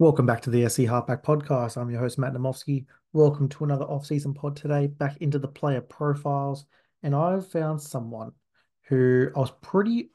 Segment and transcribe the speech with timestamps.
[0.00, 1.76] Welcome back to the SC Halfback Podcast.
[1.76, 2.86] I'm your host, Matt Namovsky.
[3.12, 6.66] Welcome to another off-season pod today, back into the player profiles.
[7.02, 8.30] And I've found someone
[8.82, 10.12] who I was pretty,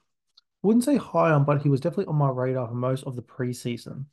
[0.62, 3.24] wouldn't say high on, but he was definitely on my radar for most of the
[3.24, 4.06] preseason.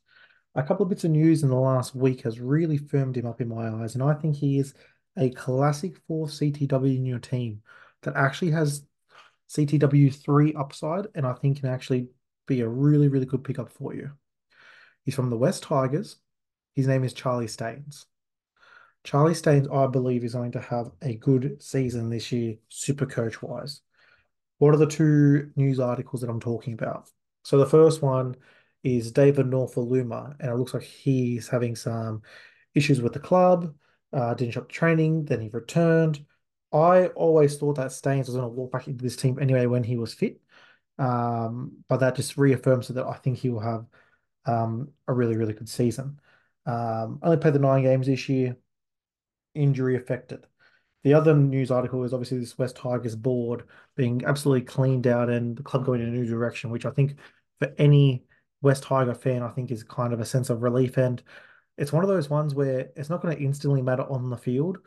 [0.57, 3.41] A couple of bits of news in the last week has really firmed him up
[3.41, 3.95] in my eyes.
[3.95, 4.75] And I think he is
[5.17, 7.63] a classic fourth CTW in your team
[8.03, 8.85] that actually has
[9.49, 12.09] CTW 3 upside and I think can actually
[12.49, 14.11] be a really, really good pickup for you.
[15.05, 16.17] He's from the West Tigers.
[16.75, 18.07] His name is Charlie Staines.
[19.03, 23.43] Charlie Staines, I believe, is going to have a good season this year, super coach
[23.43, 23.81] wise.
[24.59, 27.09] What are the two news articles that I'm talking about?
[27.45, 28.37] So the first one
[28.85, 32.23] is David Nofoaluma, and it looks like he's having some
[32.75, 33.75] issues with the club,
[34.13, 36.25] uh, didn't show up training, then he returned.
[36.73, 39.83] I always thought that Staines was going to walk back into this team anyway when
[39.83, 40.41] he was fit.
[40.99, 43.87] Um, but that just reaffirms that I think he will have
[44.51, 46.21] um, a really, really good season.
[46.67, 48.57] Um, only played the nine games this year,
[49.55, 50.47] injury affected.
[51.03, 53.65] The other news article is obviously this West Tigers board
[53.97, 57.17] being absolutely cleaned out and the club going in a new direction, which I think
[57.59, 58.25] for any
[58.61, 60.99] West Tiger fan, I think is kind of a sense of relief.
[60.99, 61.23] And
[61.79, 64.79] it's one of those ones where it's not going to instantly matter on the field,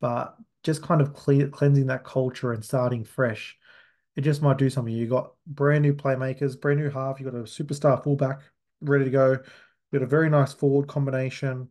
[0.00, 3.58] but just kind of cleansing that culture and starting fresh,
[4.16, 4.94] it just might do something.
[4.94, 8.40] You got brand new playmakers, brand new half, you got a superstar fullback
[8.80, 9.38] ready to go.
[9.90, 11.68] We got a very nice forward combination,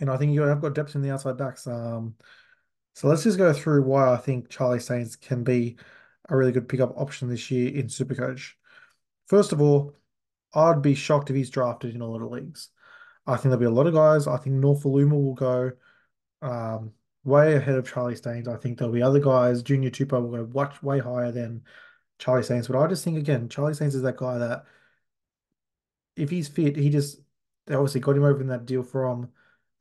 [0.00, 1.66] and I think you have got depth in the outside backs.
[1.66, 2.14] Um,
[2.94, 5.76] so let's just go through why I think Charlie Staines can be
[6.28, 8.52] a really good pickup option this year in Supercoach.
[9.26, 9.94] First of all,
[10.54, 12.70] I'd be shocked if he's drafted in a lot of leagues.
[13.26, 14.26] I think there'll be a lot of guys.
[14.26, 15.72] I think Nofoaluma will go
[16.42, 16.92] um,
[17.24, 18.48] way ahead of Charlie Staines.
[18.48, 19.62] I think there'll be other guys.
[19.62, 21.62] Junior Tupou will go much way higher than
[22.18, 22.66] Charlie Staines.
[22.66, 24.64] But I just think again, Charlie Staines is that guy that
[26.16, 27.20] if he's fit, he just
[27.66, 29.30] they obviously got him over in that deal from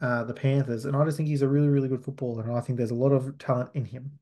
[0.01, 2.61] uh, the Panthers, and I just think he's a really, really good footballer, and I
[2.61, 4.19] think there's a lot of talent in him.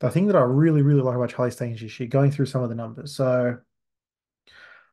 [0.00, 2.62] The thing that I really, really like about Charlie Staines this year, going through some
[2.62, 3.16] of the numbers.
[3.16, 3.58] So,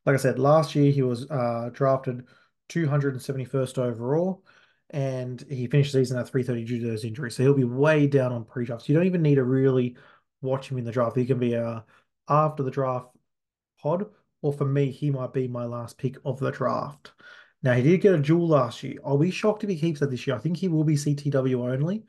[0.05, 2.25] like I said, last year he was uh, drafted
[2.69, 4.43] 271st overall,
[4.89, 7.35] and he finished the season at 330 due to those injuries.
[7.35, 8.89] So he'll be way down on pre-drafts.
[8.89, 9.95] You don't even need to really
[10.41, 11.17] watch him in the draft.
[11.17, 11.83] He can be a
[12.27, 13.07] after the draft
[13.79, 14.07] pod
[14.45, 17.13] or for me, he might be my last pick of the draft.
[17.63, 18.99] Now, he did get a dual last year.
[19.03, 20.35] I'll be shocked if he keeps that this year.
[20.35, 22.03] I think he will be CTW only,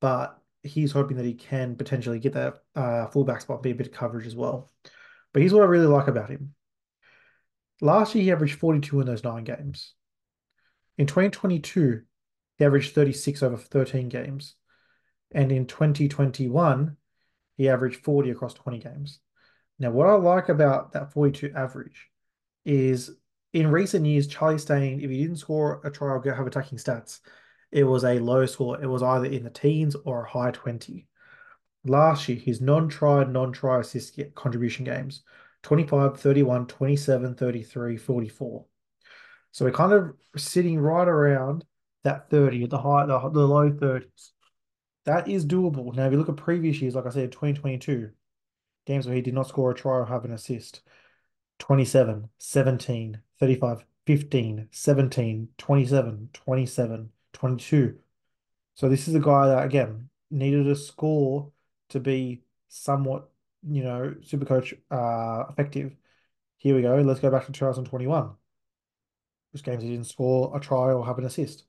[0.00, 3.86] but he's hoping that he can potentially get that uh, fullback spot, be a bit
[3.86, 4.72] of coverage as well.
[5.32, 6.54] But here's what I really like about him.
[7.80, 9.94] Last year, he averaged 42 in those nine games.
[10.98, 12.02] In 2022,
[12.58, 14.56] he averaged 36 over 13 games.
[15.30, 16.96] And in 2021,
[17.56, 19.20] he averaged 40 across 20 games.
[19.78, 22.08] Now, what I like about that 42 average
[22.64, 23.10] is
[23.52, 27.20] in recent years, Charlie Staines, if he didn't score a try or have attacking stats,
[27.70, 28.80] it was a low score.
[28.82, 31.06] It was either in the teens or a high 20.
[31.84, 35.22] Last year, his non-try, non-try assist contribution games
[35.62, 38.66] 25, 31, 27, 33, 44.
[39.52, 41.64] So we're kind of sitting right around
[42.04, 44.30] that 30, at the high, the, the low 30s.
[45.06, 45.94] That is doable.
[45.94, 48.10] Now, if you look at previous years, like I said, 2022,
[48.86, 50.80] games where he did not score a try or have an assist
[51.58, 57.98] 27, 17, 35, 15, 17, 27, 27, 22.
[58.74, 61.50] So this is a guy that, again, needed a score
[61.90, 63.28] to be somewhat,
[63.68, 65.96] you know, super coach uh, effective.
[66.58, 66.96] Here we go.
[66.96, 68.30] Let's go back to 2021.
[69.52, 71.64] Which games he didn't score a try or have an assist.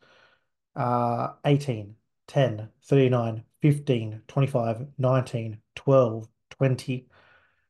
[0.75, 1.95] Uh, 18,
[2.27, 7.07] 10, 39, 15, 25, 19, 12, 20.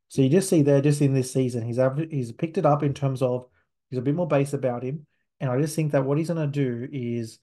[0.09, 1.79] So you just see there, just in this season, he's
[2.09, 3.47] he's picked it up in terms of
[3.89, 5.05] he's a bit more base about him,
[5.39, 7.39] and I just think that what he's going to do is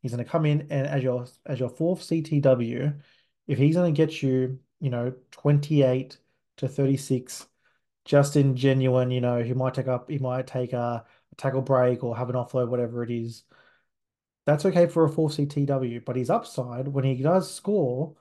[0.00, 3.00] he's going to come in and as your as your fourth CTW,
[3.48, 6.18] if he's going to get you, you know, twenty eight
[6.58, 7.46] to thirty six,
[8.04, 11.62] just in genuine, you know, he might take up, he might take a, a tackle
[11.62, 13.44] break or have an offload, whatever it is.
[14.46, 18.14] That's okay for a four CTW, but his upside when he does score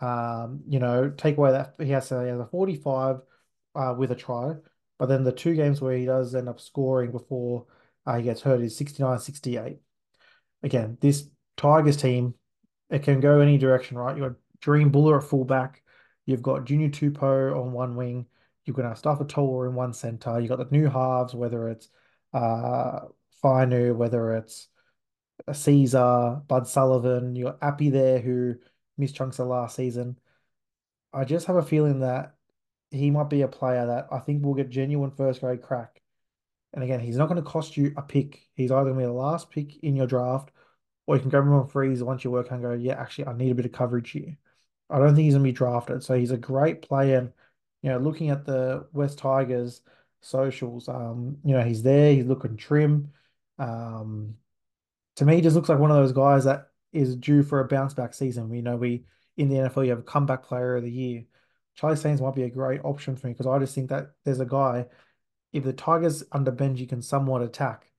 [0.00, 3.20] um, you know, take away that he has a, he has a 45
[3.74, 4.54] uh, with a try,
[4.98, 7.66] but then the two games where he does end up scoring before
[8.06, 9.78] uh, he gets hurt is 69 68.
[10.62, 12.34] Again, this Tigers team,
[12.88, 14.16] it can go any direction, right?
[14.16, 15.82] You've got Jahream Bula at fullback,
[16.26, 18.26] you've got Junior Tupou on one wing,
[18.64, 21.68] you're going to have Mustafa Toa in one center, you've got the new halves, whether
[21.68, 21.88] it's
[22.32, 23.00] uh,
[23.42, 24.68] Fainu, whether it's
[25.52, 28.56] Caesar, Bud Sullivan, you got Api there who
[29.00, 30.18] missed chunks of last season.
[31.12, 32.36] I just have a feeling that
[32.90, 36.02] he might be a player that I think will get genuine first grade crack
[36.72, 38.48] And again, he's not going to cost you a pick.
[38.54, 40.50] He's either going to be the last pick in your draft,
[41.06, 43.32] or you can grab him on freeze once you work and go, yeah, actually, I
[43.36, 44.36] need a bit of coverage here.
[44.88, 46.02] I don't think he's going to be drafted.
[46.02, 47.18] So he's a great player.
[47.18, 47.32] And,
[47.82, 49.82] you know, looking at the West Tigers
[50.20, 53.12] socials, um, you know, he's there, he's looking trim.
[53.58, 54.36] Um,
[55.16, 57.68] to me, he just looks like one of those guys that is due for a
[57.68, 58.48] bounce back season.
[58.48, 59.04] We know we
[59.36, 61.24] in the NFL you have a comeback player of the year.
[61.74, 64.40] Charlie Staines might be a great option for me because I just think that there's
[64.40, 64.86] a guy.
[65.52, 67.90] If the Tigers under Benji can somewhat attack,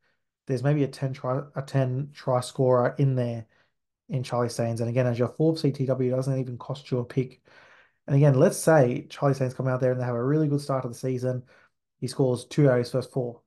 [0.47, 3.45] there's maybe a 10 try a 10 try scorer in there
[4.09, 4.81] in Charlie Staines.
[4.81, 7.41] And again, as your fourth CTW, doesn't even cost you a pick.
[8.07, 10.61] And again, let's say Charlie Staines come out there and they have a really good
[10.61, 11.43] start of the season.
[11.99, 13.41] He scores two out of his first four.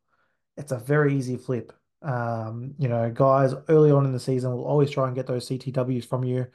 [0.57, 1.73] It's a very easy flip.
[2.05, 5.49] Um, you know, guys early on in the season will always try and get those
[5.49, 6.47] CTWs from you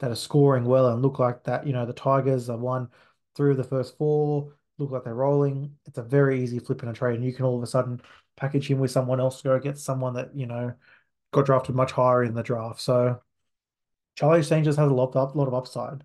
[0.00, 1.66] that are scoring well and look like that.
[1.66, 2.88] You know, the Tigers have won
[3.36, 5.76] three of the first four, look like they're rolling.
[5.86, 8.00] It's a very easy flip in a trade, and you can all of a sudden
[8.36, 10.74] package him with someone else to go get someone that, you know,
[11.32, 12.80] got drafted much higher in the draft.
[12.80, 13.20] So
[14.16, 16.02] Charlie just has a lot, a lot of upside.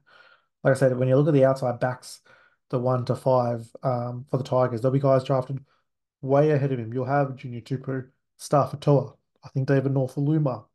[0.63, 2.21] Like I said, when you look at the outside backs,
[2.69, 5.63] the one to five um, for the Tigers, there'll be guys drafted
[6.21, 6.93] way ahead of him.
[6.93, 9.13] You'll have Junior Tupou, Star Toa,
[9.43, 10.65] I think David Nofoaluma.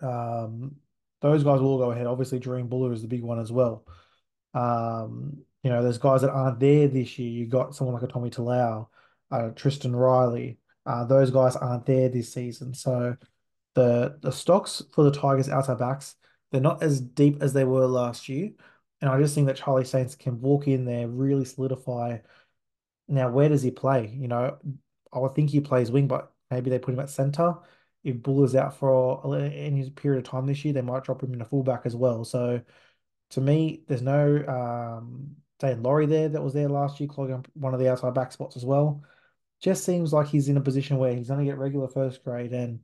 [0.00, 0.76] Um,
[1.20, 2.06] those guys will all go ahead.
[2.06, 3.86] Obviously, Dream Bula is the big one as well.
[4.54, 7.30] Um, you know, there's guys that aren't there this year.
[7.30, 8.88] You got someone like a Tommy Talau,
[9.30, 10.58] uh, Tristan Riley.
[10.84, 12.72] Uh, those guys aren't there this season.
[12.74, 13.16] So
[13.74, 16.14] the the stocks for the Tigers outside backs,
[16.52, 18.50] they're not as deep as they were last year.
[19.00, 22.18] And I just think that Charlie Staines can walk in there, really solidify.
[23.08, 24.14] Now, where does he play?
[24.16, 24.58] You know,
[25.12, 27.54] I would think he plays wing, but maybe they put him at center.
[28.04, 31.34] If Bull is out for any period of time this year, they might drop him
[31.34, 32.24] in a fullback as well.
[32.24, 32.62] So
[33.30, 37.48] to me, there's no um, Daine Laurie there that was there last year, clogging up
[37.54, 39.02] one of the outside back spots as well.
[39.60, 42.52] Just seems like he's in a position where he's going to get regular first grade,
[42.52, 42.80] and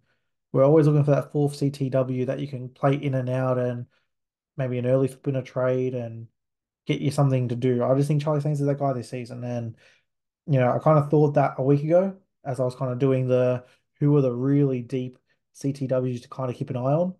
[0.52, 3.86] we're always looking for that fourth CTW that you can play in and out, and
[4.56, 6.28] maybe an early flip in a trade and
[6.86, 7.84] get you something to do.
[7.84, 9.76] I just think Charlie Staines is that guy this season, and
[10.46, 12.98] you know I kind of thought that a week ago as I was kind of
[12.98, 13.64] doing the
[13.98, 15.18] who are the really deep
[15.54, 17.14] CTWs to kind of keep an eye on.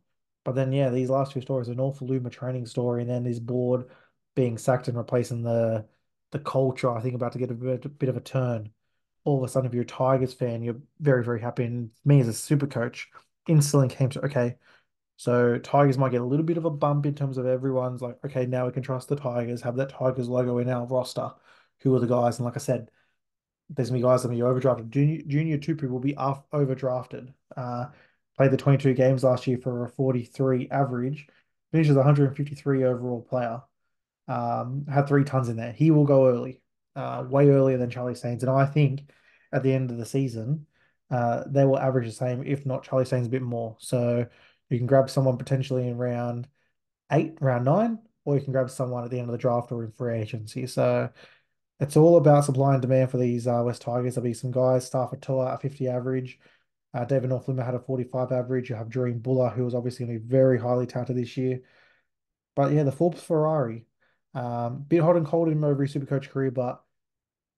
[0.44, 3.86] But then, yeah, these last two stories, a Nofoaluma training story, and then this board
[4.34, 5.86] being sacked and replacing the
[6.32, 8.70] the culture, I think about to get a bit, a bit of a turn.
[9.24, 11.64] All of a sudden, if you're a Tigers fan, you're very, very happy.
[11.64, 13.10] And me as a super coach,
[13.46, 14.56] instantly came to, okay,
[15.16, 18.18] so Tigers might get a little bit of a bump in terms of everyone's like,
[18.24, 21.30] okay, now we can trust the Tigers, have that Tigers logo in our roster.
[21.80, 22.38] Who are the guys?
[22.38, 22.90] And like I said,
[23.74, 24.90] there's be guys that be overdrafted.
[24.90, 27.32] Junior, Junior Tupou will be overdrafted.
[27.56, 27.86] Uh,
[28.36, 31.26] played the 22 games last year for a 43 average,
[31.70, 33.62] finishes 153 overall player.
[34.28, 35.72] Um, had three tons in there.
[35.72, 36.62] He will go early,
[36.96, 38.42] uh, way earlier than Charlie Staines.
[38.42, 39.10] And I think
[39.52, 40.66] at the end of the season,
[41.10, 43.76] uh, they will average the same, if not Charlie Staines a bit more.
[43.78, 44.26] So
[44.70, 46.48] you can grab someone potentially in round
[47.10, 49.84] eight, round nine, or you can grab someone at the end of the draft or
[49.84, 50.66] in free agency.
[50.66, 51.10] So
[51.80, 54.14] it's all about supply and demand for these uh, West Tigers.
[54.14, 56.38] There'll be some guys, Starford Toa, a 50 average.
[56.94, 58.70] Uh, David Nofoaluma had a 45 average.
[58.70, 61.62] You have Dream Bula, who was obviously going to be very highly touted this year.
[62.54, 63.86] But yeah, the Forbes Ferrari.
[64.34, 66.82] Um, bit hot and cold in him over his Supercoach career, but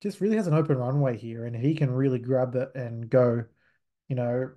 [0.03, 3.45] just really has an open runway here, and he can really grab it and go.
[4.09, 4.51] You know,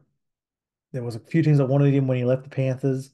[0.91, 3.11] there was a few teams that wanted him when he left the Panthers.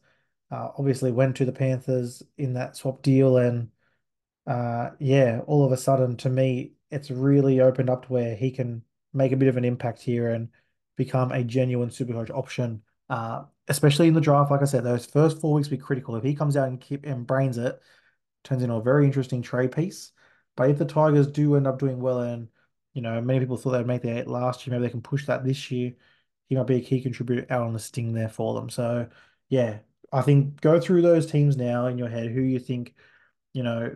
[0.51, 3.69] Uh, obviously, went to the Panthers in that swap deal, and
[4.45, 8.51] uh, yeah, all of a sudden, to me, it's really opened up to where he
[8.51, 8.83] can
[9.13, 10.49] make a bit of an impact here and
[10.95, 12.81] become a genuine supercoach option.
[13.09, 16.15] Uh, especially in the draft, like I said, those first four weeks be critical.
[16.15, 17.79] If he comes out and keep and brains it,
[18.43, 20.11] turns into a very interesting trade piece.
[20.55, 22.49] But if the Tigers do end up doing well, and
[22.93, 25.25] you know, many people thought they'd make the eight last year, maybe they can push
[25.25, 25.93] that this year.
[26.49, 28.69] He might be a key contributor out on the sting there for them.
[28.69, 29.07] So
[29.49, 29.79] yeah,
[30.11, 32.31] I think go through those teams now in your head.
[32.31, 32.93] Who you think,
[33.53, 33.95] you know,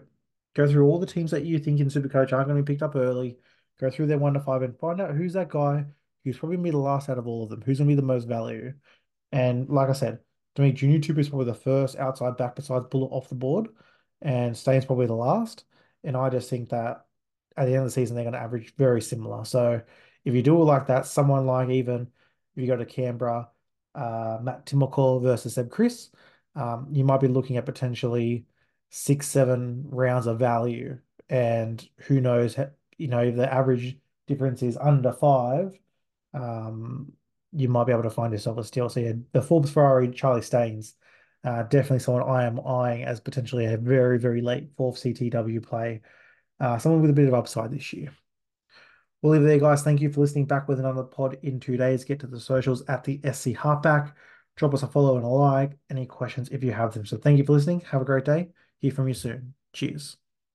[0.58, 2.82] Go through all the teams that you think in Supercoach aren't going to be picked
[2.82, 3.38] up early.
[3.80, 5.86] Go through their one to five and find out who's that guy
[6.24, 7.62] who's probably going to be the last out of all of them.
[7.62, 8.74] Who's going to be the most value?
[9.32, 10.18] And like I said,
[10.56, 13.70] to me, Junior Tupou is probably the first outside back besides Bula off the board,
[14.22, 15.64] and Staines probably the last.
[16.04, 17.06] And I just think that
[17.56, 19.46] at the end of the season, they're going to average very similar.
[19.46, 19.80] So
[20.26, 22.10] if you do it like that, someone like even
[22.56, 23.50] if you go to Canberra,
[23.94, 26.10] uh, Matt Timoko versus Seb Kris,
[26.56, 28.48] um, you might be looking at potentially
[28.90, 31.00] six, seven rounds of value.
[31.30, 32.58] And who knows,
[32.98, 35.78] you know, if the average difference is under five,
[36.34, 37.12] um,
[37.52, 38.90] you might be able to find yourself a steal.
[38.90, 40.96] So yeah, the Forbes Ferrari, Charlie Staines,
[41.44, 46.02] uh, definitely someone I am eyeing as potentially a very, very late fourth CTW play.
[46.60, 48.12] Uh, someone with a bit of upside this year.
[49.22, 49.82] We'll leave it there, guys.
[49.82, 52.04] Thank you for listening back with another pod in two days.
[52.04, 54.16] Get to the socials at the SC Halfback.
[54.56, 55.78] Drop us a follow and a like.
[55.90, 57.06] Any questions if you have them.
[57.06, 57.82] So thank you for listening.
[57.82, 58.50] Have a great day.
[58.80, 59.54] Hear from you soon.
[59.74, 60.18] Cheers.